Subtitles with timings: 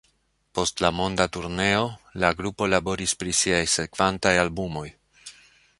[0.59, 1.83] Post la monda turneo,
[2.25, 4.89] la grupo laboris pri siaj sekvantaj albumoj.